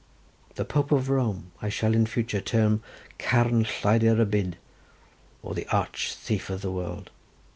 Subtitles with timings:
[0.55, 2.81] The Pope of Rome I shall in future term
[3.19, 4.57] carn lleidyr y byd,
[5.43, 7.11] or the arch thief of the world.